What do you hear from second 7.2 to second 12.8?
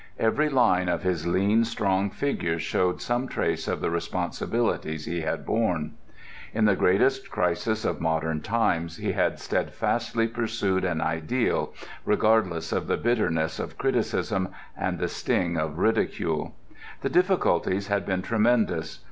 crisis of modern times he had steadfastly pursued an ideal, regardless